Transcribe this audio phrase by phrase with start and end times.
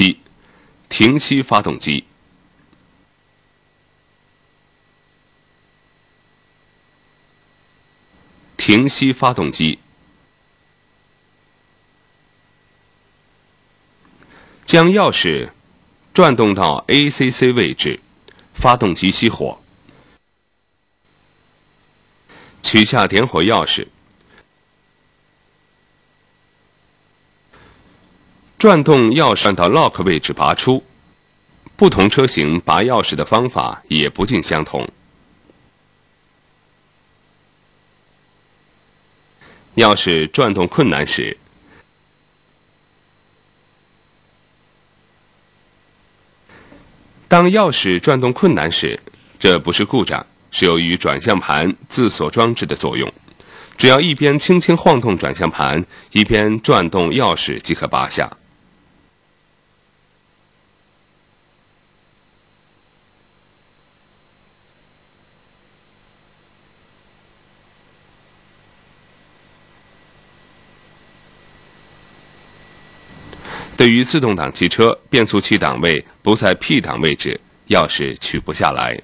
[0.00, 0.18] 七，
[0.88, 2.06] 停息发动机。
[8.56, 9.78] 停息发动机，
[14.64, 15.50] 将钥匙
[16.14, 18.00] 转动到 ACC 位置，
[18.54, 19.60] 发动机熄火。
[22.62, 23.88] 取下点火钥匙，
[28.60, 30.84] 转动钥匙到 Lock 位置拔出。
[31.76, 34.86] 不同车型拔钥匙的方法也不尽相同。
[39.76, 41.38] 钥匙转动困难时，
[47.28, 49.00] 当钥匙转动困难时，
[49.38, 53.10] 这不是故障，是由于转向盘自锁装置的作用。
[53.78, 58.30] 只要一边轻轻晃动转向盘，一边转动钥匙即可拔下。
[73.80, 79.00] 对于自动挡汽车，变速器档位不在 P 档位置，钥匙取不下来。